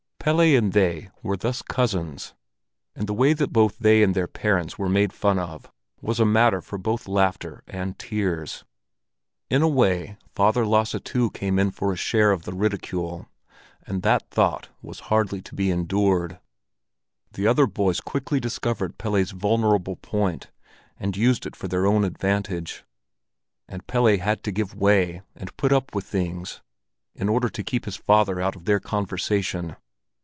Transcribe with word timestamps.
Pelle 0.23 0.41
and 0.41 0.71
they 0.71 1.09
were 1.23 1.35
thus 1.35 1.63
cousins; 1.63 2.35
and 2.95 3.07
the 3.07 3.11
way 3.15 3.33
that 3.33 3.51
both 3.51 3.79
they 3.79 4.03
and 4.03 4.13
their 4.13 4.27
parents 4.27 4.77
were 4.77 4.87
made 4.87 5.11
fun 5.13 5.39
of 5.39 5.71
was 5.99 6.19
a 6.19 6.25
matter 6.25 6.61
for 6.61 6.77
both 6.77 7.07
laughter 7.07 7.63
and 7.65 7.97
tears. 7.97 8.63
In 9.49 9.63
a 9.63 9.67
way, 9.67 10.17
Father 10.29 10.63
Lasse 10.63 10.95
too 11.03 11.31
came 11.31 11.57
in 11.57 11.71
for 11.71 11.91
a 11.91 11.95
share 11.95 12.29
of 12.31 12.43
the 12.43 12.53
ridicule, 12.53 13.29
and 13.81 14.03
that 14.03 14.29
thought 14.29 14.69
was 14.83 14.99
hardly 15.09 15.41
to 15.41 15.55
be 15.55 15.71
endured. 15.71 16.37
The 17.33 17.47
other 17.47 17.65
boys 17.65 17.99
quickly 17.99 18.39
discovered 18.39 18.99
Pelle's 18.99 19.31
vulnerable 19.31 19.95
point, 19.95 20.51
and 20.99 21.17
used 21.17 21.47
it 21.47 21.55
for 21.55 21.67
their 21.67 21.87
own 21.87 22.03
advantage; 22.03 22.83
and 23.67 23.87
Pelle 23.87 24.15
had 24.19 24.43
to 24.43 24.51
give 24.51 24.75
way 24.75 25.23
and 25.35 25.57
put 25.57 25.71
up 25.71 25.95
with 25.95 26.05
things 26.05 26.61
in 27.15 27.27
order 27.27 27.49
to 27.49 27.63
keep 27.63 27.85
his 27.85 27.95
father 27.95 28.39
out 28.39 28.55
of 28.55 28.65
their 28.65 28.79
conversation. 28.79 29.75